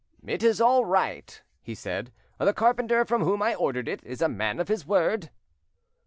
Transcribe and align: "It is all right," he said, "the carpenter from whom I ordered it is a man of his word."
"It 0.25 0.41
is 0.41 0.59
all 0.59 0.83
right," 0.83 1.39
he 1.61 1.75
said, 1.75 2.11
"the 2.39 2.55
carpenter 2.55 3.05
from 3.05 3.21
whom 3.23 3.43
I 3.43 3.53
ordered 3.53 3.87
it 3.87 4.03
is 4.03 4.23
a 4.23 4.27
man 4.27 4.59
of 4.59 4.67
his 4.67 4.83
word." 4.83 5.29